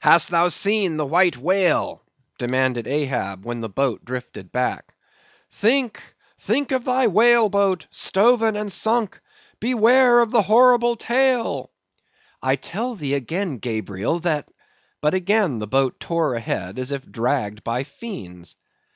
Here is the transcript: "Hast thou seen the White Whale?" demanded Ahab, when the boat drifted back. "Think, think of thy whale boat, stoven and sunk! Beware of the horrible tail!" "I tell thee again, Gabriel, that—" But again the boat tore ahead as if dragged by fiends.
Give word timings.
"Hast 0.00 0.30
thou 0.32 0.48
seen 0.48 0.96
the 0.96 1.06
White 1.06 1.36
Whale?" 1.36 2.02
demanded 2.40 2.88
Ahab, 2.88 3.44
when 3.44 3.60
the 3.60 3.68
boat 3.68 4.04
drifted 4.04 4.50
back. 4.50 4.92
"Think, 5.48 6.02
think 6.38 6.72
of 6.72 6.84
thy 6.84 7.06
whale 7.06 7.48
boat, 7.48 7.86
stoven 7.92 8.56
and 8.60 8.72
sunk! 8.72 9.20
Beware 9.60 10.18
of 10.18 10.32
the 10.32 10.42
horrible 10.42 10.96
tail!" 10.96 11.70
"I 12.42 12.56
tell 12.56 12.96
thee 12.96 13.14
again, 13.14 13.58
Gabriel, 13.58 14.18
that—" 14.18 14.50
But 15.00 15.14
again 15.14 15.60
the 15.60 15.68
boat 15.68 16.00
tore 16.00 16.34
ahead 16.34 16.76
as 16.80 16.90
if 16.90 17.08
dragged 17.08 17.62
by 17.62 17.84
fiends. 17.84 18.56